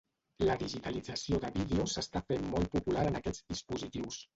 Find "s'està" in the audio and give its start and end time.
2.01-2.25